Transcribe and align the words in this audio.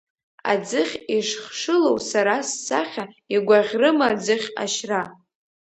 Аӡыхь 0.51 0.95
ишхшылоу 1.17 1.97
сара 2.09 2.35
ссахьа, 2.49 3.05
игәаӷьрыма 3.35 4.07
аӡыхь 4.11 4.49
ашьра. 4.63 5.01